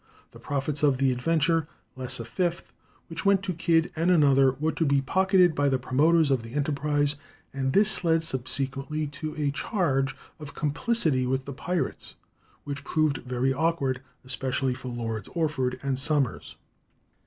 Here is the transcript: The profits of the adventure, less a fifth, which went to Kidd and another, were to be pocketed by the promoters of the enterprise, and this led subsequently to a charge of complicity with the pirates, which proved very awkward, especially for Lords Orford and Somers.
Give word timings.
The 0.31 0.39
profits 0.39 0.81
of 0.81 0.97
the 0.97 1.11
adventure, 1.11 1.67
less 1.95 2.19
a 2.19 2.25
fifth, 2.25 2.73
which 3.07 3.23
went 3.23 3.43
to 3.43 3.53
Kidd 3.53 3.91
and 3.95 4.09
another, 4.09 4.53
were 4.53 4.71
to 4.71 4.83
be 4.83 4.99
pocketed 4.99 5.53
by 5.53 5.69
the 5.69 5.77
promoters 5.77 6.31
of 6.31 6.41
the 6.41 6.55
enterprise, 6.55 7.17
and 7.53 7.71
this 7.71 8.03
led 8.03 8.23
subsequently 8.23 9.05
to 9.05 9.35
a 9.35 9.51
charge 9.51 10.15
of 10.39 10.55
complicity 10.55 11.27
with 11.27 11.45
the 11.45 11.53
pirates, 11.53 12.15
which 12.63 12.83
proved 12.83 13.17
very 13.17 13.53
awkward, 13.53 14.01
especially 14.25 14.73
for 14.73 14.87
Lords 14.87 15.27
Orford 15.35 15.79
and 15.83 15.99
Somers. 15.99 16.55